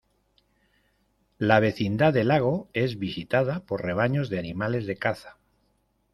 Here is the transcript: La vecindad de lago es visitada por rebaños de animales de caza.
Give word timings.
La 1.37 1.59
vecindad 1.59 2.11
de 2.11 2.23
lago 2.23 2.71
es 2.73 2.97
visitada 2.97 3.59
por 3.63 3.83
rebaños 3.85 4.31
de 4.31 4.39
animales 4.39 4.87
de 4.87 4.97
caza. 4.97 5.37